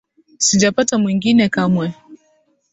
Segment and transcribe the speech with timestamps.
[0.45, 1.87] Sijapata mwingine kamwe.